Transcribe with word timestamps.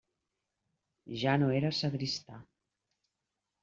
Ja 1.25 1.37
no 1.43 1.51
era 1.61 1.73
sagristà. 1.83 2.43